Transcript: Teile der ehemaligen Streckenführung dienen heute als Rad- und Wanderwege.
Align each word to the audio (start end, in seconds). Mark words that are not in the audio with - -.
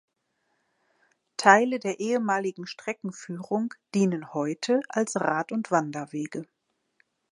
Teile 1.37 1.77
der 1.77 1.99
ehemaligen 1.99 2.65
Streckenführung 2.65 3.75
dienen 3.93 4.33
heute 4.33 4.81
als 4.89 5.17
Rad- 5.21 5.51
und 5.51 5.69
Wanderwege. 5.69 6.47